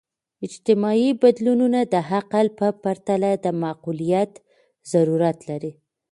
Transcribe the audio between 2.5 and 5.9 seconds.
په پرتله د معقولیت ضرورت لري.